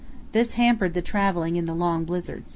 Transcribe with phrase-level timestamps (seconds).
[0.31, 2.49] This hampered the travelling in the long blizzards.